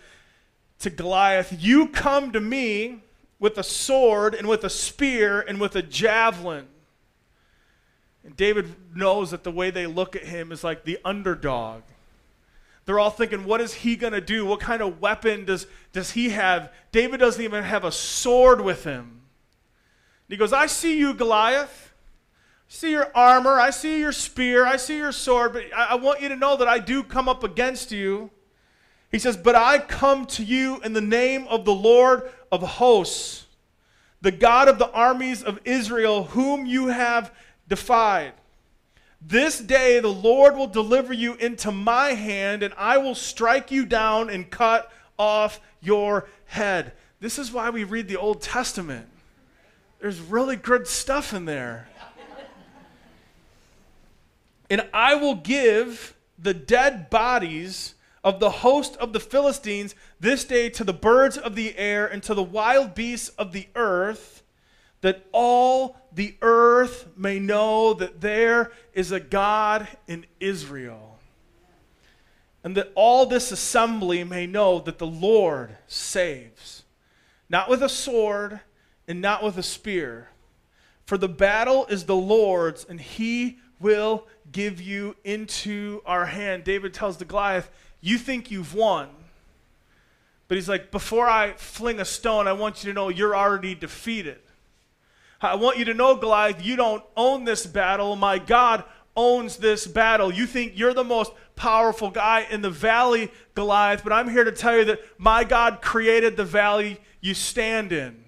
[0.80, 3.02] to Goliath, You come to me
[3.40, 6.68] with a sword and with a spear and with a javelin.
[8.24, 11.82] And David knows that the way they look at him is like the underdog.
[12.86, 14.46] They're all thinking, what is he going to do?
[14.46, 16.72] What kind of weapon does, does he have?
[16.92, 19.00] David doesn't even have a sword with him.
[19.00, 21.94] And he goes, I see you, Goliath.
[21.94, 23.60] I see your armor.
[23.60, 24.66] I see your spear.
[24.66, 25.54] I see your sword.
[25.54, 28.32] But I, I want you to know that I do come up against you.
[29.12, 33.46] He says, But I come to you in the name of the Lord of hosts,
[34.22, 37.32] the God of the armies of Israel, whom you have
[37.72, 38.34] defied.
[39.22, 43.86] This day the Lord will deliver you into my hand, and I will strike you
[43.86, 46.92] down and cut off your head.
[47.22, 49.08] This is why we read the Old Testament.
[50.00, 51.88] There's really good stuff in there.
[54.70, 60.70] and I will give the dead bodies of the host of the Philistines this day
[60.72, 64.31] to the birds of the air and to the wild beasts of the earth,
[65.02, 71.20] that all the earth may know that there is a God in Israel.
[72.64, 76.84] And that all this assembly may know that the Lord saves,
[77.50, 78.60] not with a sword
[79.08, 80.30] and not with a spear.
[81.06, 86.64] For the battle is the Lord's, and he will give you into our hand.
[86.64, 89.10] David tells the Goliath, You think you've won.
[90.48, 93.74] But he's like, Before I fling a stone, I want you to know you're already
[93.74, 94.38] defeated.
[95.42, 98.16] I want you to know, Goliath, you don't own this battle.
[98.16, 98.84] My God
[99.16, 100.32] owns this battle.
[100.32, 104.52] You think you're the most powerful guy in the valley, Goliath, but I'm here to
[104.52, 108.24] tell you that my God created the valley you stand in.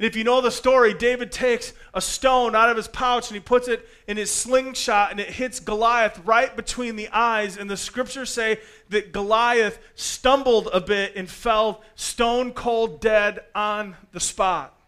[0.00, 3.34] And if you know the story, David takes a stone out of his pouch and
[3.34, 7.58] he puts it in his slingshot and it hits Goliath right between the eyes.
[7.58, 13.94] And the scriptures say that Goliath stumbled a bit and fell stone cold dead on
[14.12, 14.79] the spot.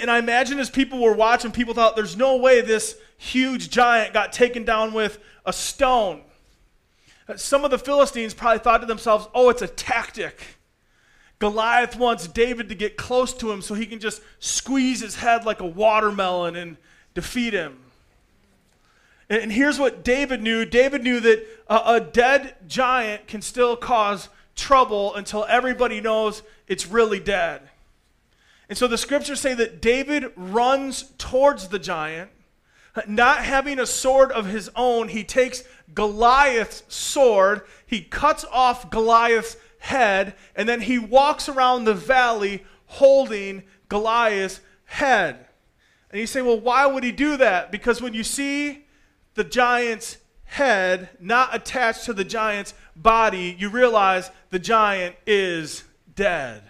[0.00, 4.14] And I imagine as people were watching, people thought, there's no way this huge giant
[4.14, 6.22] got taken down with a stone.
[7.28, 10.58] Uh, some of the Philistines probably thought to themselves, oh, it's a tactic.
[11.38, 15.44] Goliath wants David to get close to him so he can just squeeze his head
[15.44, 16.76] like a watermelon and
[17.14, 17.78] defeat him.
[19.28, 24.28] And here's what David knew David knew that a, a dead giant can still cause
[24.54, 27.62] trouble until everybody knows it's really dead.
[28.72, 32.30] And so the scriptures say that David runs towards the giant.
[33.06, 39.58] Not having a sword of his own, he takes Goliath's sword, he cuts off Goliath's
[39.78, 45.48] head, and then he walks around the valley holding Goliath's head.
[46.10, 47.72] And you say, well, why would he do that?
[47.72, 48.86] Because when you see
[49.34, 56.62] the giant's head not attached to the giant's body, you realize the giant is dead.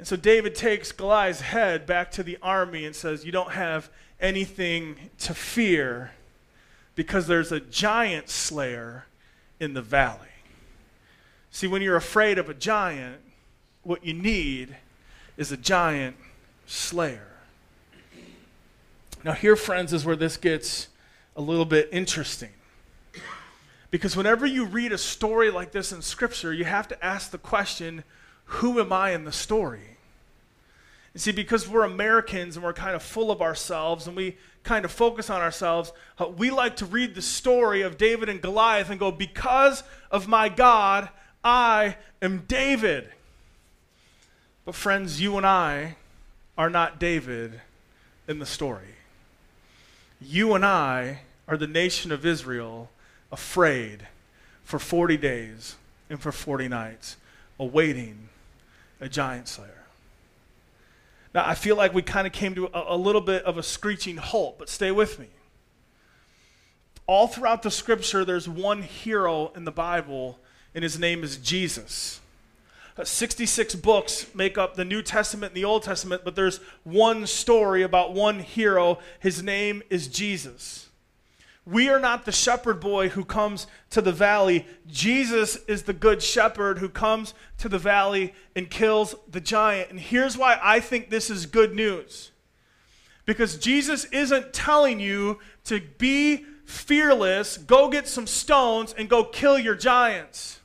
[0.00, 3.90] And so David takes Goliath's head back to the army and says, You don't have
[4.18, 6.12] anything to fear
[6.94, 9.04] because there's a giant slayer
[9.60, 10.28] in the valley.
[11.50, 13.20] See, when you're afraid of a giant,
[13.82, 14.74] what you need
[15.36, 16.16] is a giant
[16.66, 17.28] slayer.
[19.22, 20.88] Now, here, friends, is where this gets
[21.36, 22.54] a little bit interesting.
[23.90, 27.36] Because whenever you read a story like this in Scripture, you have to ask the
[27.36, 28.02] question
[28.50, 29.96] who am I in the story?
[31.14, 34.84] You see, because we're Americans and we're kind of full of ourselves and we kind
[34.84, 38.90] of focus on ourselves, uh, we like to read the story of David and Goliath
[38.90, 41.08] and go, Because of my God,
[41.44, 43.08] I am David.
[44.64, 45.96] But, friends, you and I
[46.58, 47.60] are not David
[48.26, 48.96] in the story.
[50.20, 52.90] You and I are the nation of Israel
[53.30, 54.08] afraid
[54.64, 55.76] for 40 days
[56.08, 57.16] and for 40 nights,
[57.58, 58.28] awaiting
[59.00, 59.80] a giant slayer.
[61.34, 63.62] Now, I feel like we kind of came to a, a little bit of a
[63.62, 65.28] screeching halt, but stay with me.
[67.06, 70.38] All throughout the scripture, there's one hero in the Bible,
[70.74, 72.20] and his name is Jesus.
[72.96, 77.26] Uh, 66 books make up the New Testament and the Old Testament, but there's one
[77.26, 78.98] story about one hero.
[79.18, 80.89] His name is Jesus.
[81.66, 84.66] We are not the shepherd boy who comes to the valley.
[84.86, 89.90] Jesus is the good shepherd who comes to the valley and kills the giant.
[89.90, 92.30] And here's why I think this is good news.
[93.26, 99.58] Because Jesus isn't telling you to be fearless, go get some stones, and go kill
[99.58, 100.59] your giants.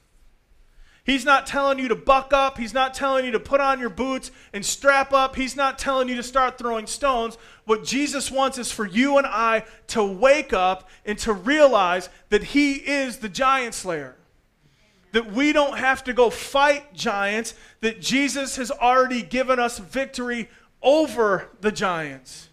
[1.05, 2.57] He's not telling you to buck up.
[2.57, 5.35] He's not telling you to put on your boots and strap up.
[5.35, 7.37] He's not telling you to start throwing stones.
[7.65, 12.43] What Jesus wants is for you and I to wake up and to realize that
[12.43, 14.15] He is the giant slayer.
[15.11, 20.49] That we don't have to go fight giants, that Jesus has already given us victory
[20.81, 22.49] over the giants.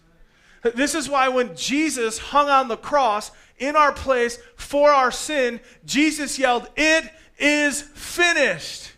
[0.61, 5.59] This is why when Jesus hung on the cross in our place for our sin,
[5.85, 8.91] Jesus yelled, It is finished,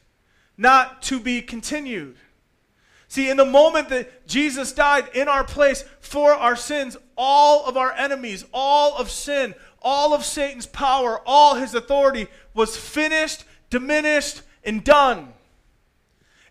[0.57, 2.17] not to be continued.
[3.07, 7.77] See, in the moment that Jesus died in our place for our sins, all of
[7.77, 14.41] our enemies, all of sin, all of Satan's power, all his authority was finished, diminished,
[14.65, 15.31] and done.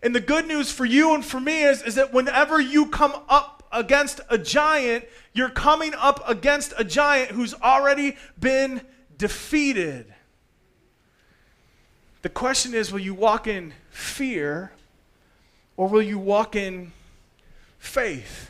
[0.01, 3.13] And the good news for you and for me is, is that whenever you come
[3.29, 8.81] up against a giant, you're coming up against a giant who's already been
[9.17, 10.14] defeated.
[12.25, 14.71] The question is will you walk in fear
[15.77, 16.91] or will you walk in
[17.77, 18.49] faith?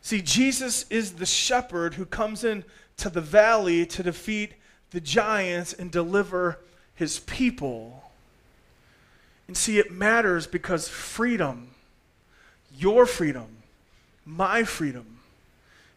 [0.00, 2.64] See, Jesus is the shepherd who comes in
[2.96, 4.54] to the valley to defeat
[4.90, 6.58] the giants and deliver
[6.94, 8.04] his people.
[9.48, 11.72] And see, it matters because freedom,
[12.74, 13.58] your freedom,
[14.24, 15.18] my freedom,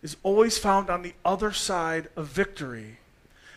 [0.03, 2.97] is always found on the other side of victory.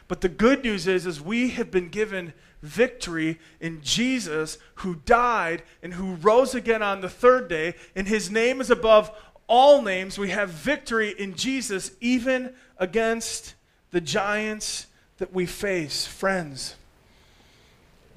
[0.07, 2.33] But the good news is, is we have been given
[2.63, 8.31] victory in Jesus who died and who rose again on the third day, and his
[8.31, 9.11] name is above
[9.49, 10.19] all names.
[10.19, 13.55] We have victory in Jesus even against
[13.91, 14.87] the giants
[15.19, 16.07] that we face.
[16.07, 16.77] Friends,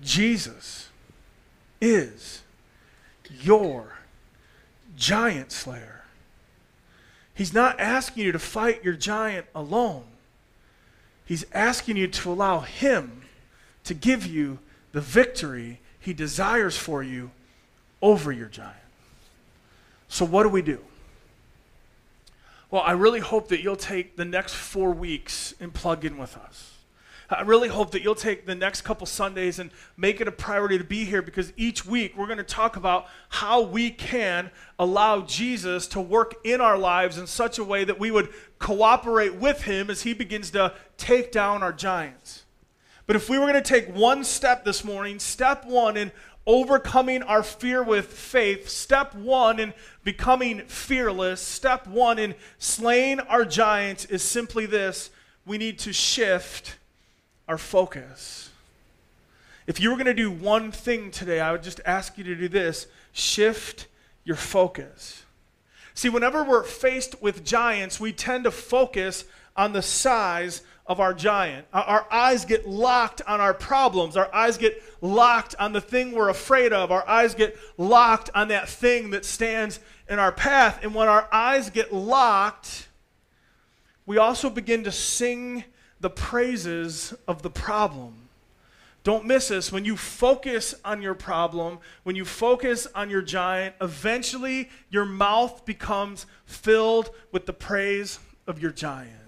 [0.02, 0.90] Jesus
[1.82, 2.44] is
[3.42, 3.98] your
[4.96, 6.04] giant slayer.
[7.34, 10.06] He's not asking you to fight your giant alone.
[11.26, 13.24] He's asking you to allow him
[13.86, 14.60] to give you
[14.92, 17.32] the victory he desires for you
[18.02, 18.76] over your giant.
[20.08, 20.80] So, what do we do?
[22.70, 26.38] Well, I really hope that you'll take the next four weeks and plug in with
[26.38, 26.74] us.
[27.30, 30.78] I really hope that you'll take the next couple Sundays and make it a priority
[30.78, 35.22] to be here because each week we're going to talk about how we can allow
[35.22, 38.30] Jesus to work in our lives in such a way that we would
[38.60, 42.45] cooperate with him as he begins to take down our giants.
[43.08, 46.12] But if we were going to take one step this morning, step one in
[46.48, 53.46] overcoming our fear with faith, step one in becoming fearless, step one in slaying our
[53.46, 55.10] giants is simply this
[55.46, 56.78] we need to shift
[57.48, 58.50] our focus.
[59.68, 62.36] If you were going to do one thing today, I would just ask you to
[62.36, 63.88] do this shift
[64.24, 65.24] your focus.
[65.94, 69.26] See, whenever we're faced with giants, we tend to focus
[69.56, 71.66] on the size of our giant.
[71.74, 74.16] Our eyes get locked on our problems.
[74.16, 76.92] Our eyes get locked on the thing we're afraid of.
[76.92, 80.80] Our eyes get locked on that thing that stands in our path.
[80.84, 82.88] And when our eyes get locked,
[84.06, 85.64] we also begin to sing
[86.00, 88.14] the praises of the problem.
[89.04, 89.72] Don't miss this.
[89.72, 95.66] When you focus on your problem, when you focus on your giant, eventually your mouth
[95.66, 99.25] becomes filled with the praise of your giant.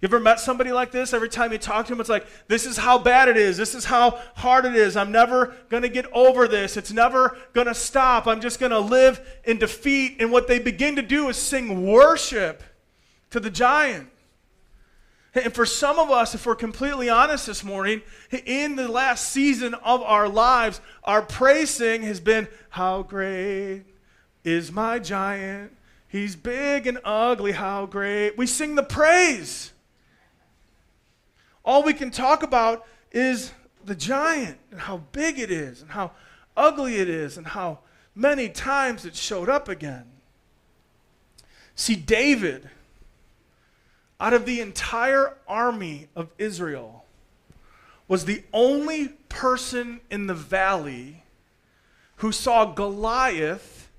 [0.00, 1.12] You ever met somebody like this?
[1.12, 3.56] Every time you talk to them, it's like, this is how bad it is.
[3.56, 4.96] This is how hard it is.
[4.96, 6.76] I'm never going to get over this.
[6.76, 8.28] It's never going to stop.
[8.28, 10.18] I'm just going to live in defeat.
[10.20, 12.62] And what they begin to do is sing worship
[13.30, 14.08] to the giant.
[15.34, 18.02] And for some of us, if we're completely honest this morning,
[18.46, 23.82] in the last season of our lives, our praising has been, How great
[24.44, 25.72] is my giant?
[26.06, 27.52] He's big and ugly.
[27.52, 28.38] How great.
[28.38, 29.72] We sing the praise
[31.68, 33.52] all we can talk about is
[33.84, 36.10] the giant and how big it is and how
[36.56, 37.80] ugly it is and how
[38.14, 40.06] many times it showed up again.
[41.74, 42.70] See, David,
[44.18, 47.04] out of the entire army of Israel,
[48.08, 51.22] was the only person in the valley
[52.16, 53.90] who saw Goliath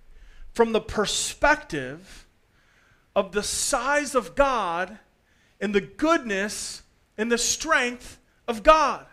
[0.53, 2.25] from the perspective
[3.15, 4.97] of the size of God
[5.61, 6.81] and the goodness
[7.19, 8.17] in the strength
[8.47, 9.05] of God.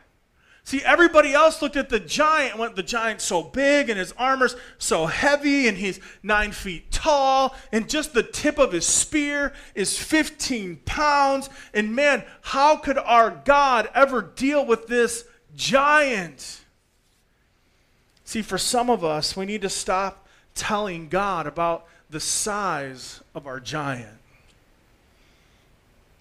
[0.62, 4.12] See, everybody else looked at the giant and went, the giant's so big and his
[4.12, 9.52] armor's so heavy and he's nine feet tall and just the tip of his spear
[9.74, 11.50] is 15 pounds.
[11.74, 16.64] And man, how could our God ever deal with this giant?
[18.24, 23.46] See, for some of us, we need to stop telling God about the size of
[23.46, 24.18] our giant.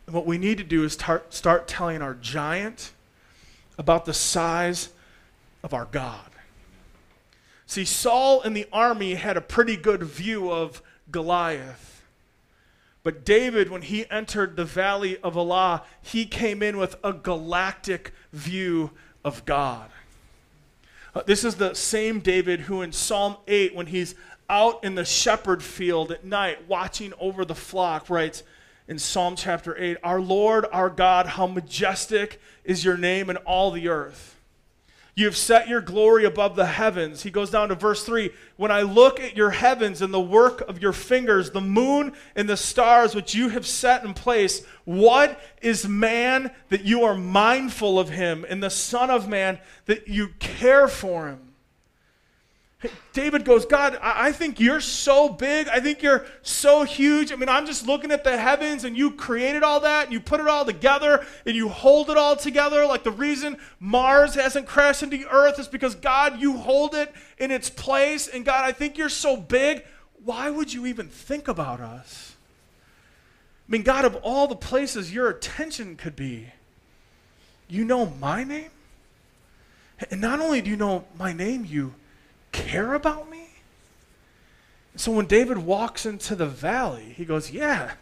[0.06, 2.92] And what we need to do is tar- start telling our giant
[3.78, 4.90] about the size
[5.64, 6.30] of our God.
[7.68, 10.82] See, Saul and the army had a pretty good view of
[11.12, 12.04] Goliath.
[13.04, 18.14] But David, when he entered the valley of Elah, he came in with a galactic
[18.32, 18.92] view
[19.24, 19.90] of God.
[21.14, 24.16] Uh, this is the same David who in Psalm 8, when he's
[24.50, 28.44] out in the shepherd field at night watching over the flock, writes
[28.88, 33.72] in Psalm chapter 8 Our Lord, our God, how majestic is your name in all
[33.72, 34.36] the earth.
[35.18, 37.24] You have set your glory above the heavens.
[37.24, 40.60] He goes down to verse 3 When I look at your heavens and the work
[40.68, 45.40] of your fingers, the moon and the stars which you have set in place, what
[45.62, 50.30] is man that you are mindful of him, and the Son of Man that you
[50.40, 51.45] care for him?
[53.14, 55.68] David goes, God, I think you're so big.
[55.68, 57.32] I think you're so huge.
[57.32, 60.20] I mean, I'm just looking at the heavens and you created all that and you
[60.20, 62.86] put it all together and you hold it all together.
[62.86, 67.14] Like the reason Mars hasn't crashed into the earth is because, God, you hold it
[67.38, 68.28] in its place.
[68.28, 69.84] And God, I think you're so big.
[70.24, 72.36] Why would you even think about us?
[73.68, 76.48] I mean, God, of all the places your attention could be,
[77.68, 78.70] you know my name?
[80.12, 81.94] And not only do you know my name, you
[82.56, 83.48] care about me?
[84.96, 87.94] So when David walks into the valley, he goes, Yeah,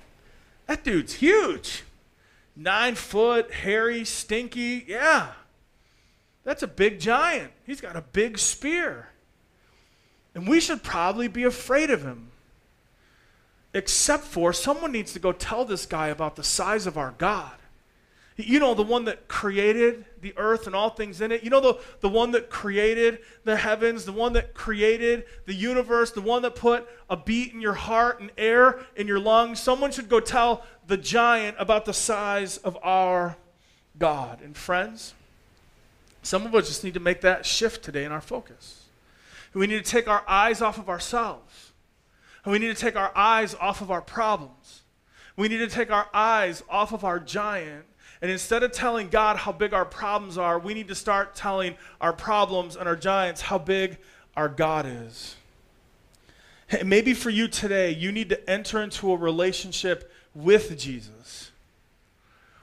[0.67, 1.83] that dude's huge.
[2.55, 4.85] Nine foot, hairy, stinky.
[4.87, 5.31] Yeah,
[6.43, 7.51] that's a big giant.
[7.65, 9.09] He's got a big spear.
[10.35, 12.29] And we should probably be afraid of him.
[13.73, 17.53] Except for someone needs to go tell this guy about the size of our God.
[18.35, 21.43] You know, the one that created the earth and all things in it.
[21.43, 26.11] You know, the, the one that created the heavens, the one that created the universe,
[26.11, 29.59] the one that put a beat in your heart and air in your lungs.
[29.59, 33.37] Someone should go tell the giant about the size of our
[33.99, 34.41] God.
[34.41, 35.13] And friends,
[36.23, 38.85] some of us just need to make that shift today in our focus.
[39.53, 41.71] We need to take our eyes off of ourselves.
[42.43, 44.81] And we need to take our eyes off of our problems.
[45.35, 47.85] We need to take our eyes off of our giant
[48.23, 51.75] and instead of telling God how big our problems are, we need to start telling
[51.99, 53.97] our problems and our giants how big
[54.37, 55.35] our God is.
[56.85, 61.51] Maybe for you today, you need to enter into a relationship with Jesus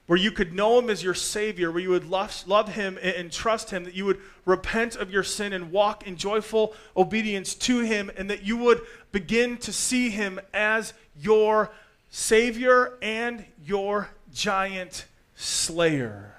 [0.06, 3.14] where you could know him as your Savior, where you would love, love him and,
[3.14, 7.54] and, trust him, that you would repent of your sin and walk in joyful obedience
[7.54, 8.80] to him, and that you would
[9.12, 11.70] begin to see him as your
[12.08, 15.04] Savior and your giant
[15.40, 16.34] slayer.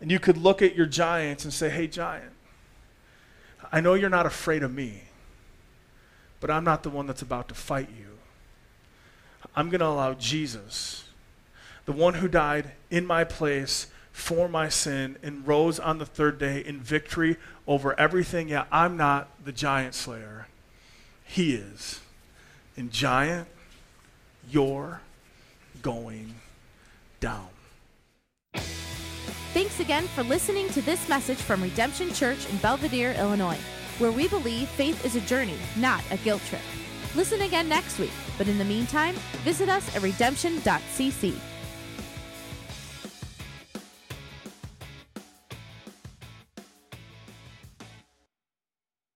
[0.00, 2.32] And you could look at your giants and say, hey, giant,
[3.70, 5.02] I know you're not afraid of me,
[6.40, 8.18] but I'm not the one that's about to fight you.
[9.54, 11.04] I'm going to allow Jesus,
[11.84, 16.38] the one who died in my place for my sin and rose on the third
[16.38, 18.48] day in victory over everything.
[18.48, 20.48] Yeah, I'm not the giant slayer.
[21.24, 22.00] He is.
[22.76, 23.48] And giant,
[24.50, 25.00] you're
[25.82, 26.34] going
[27.20, 27.48] down.
[29.54, 33.58] Thanks again for listening to this message from Redemption Church in Belvidere, Illinois,
[33.98, 36.60] where we believe faith is a journey, not a guilt trip.
[37.14, 39.14] Listen again next week, but in the meantime,
[39.44, 41.34] visit us at redemption.cc.